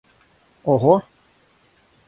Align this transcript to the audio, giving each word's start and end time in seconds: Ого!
Ого! 0.71 0.95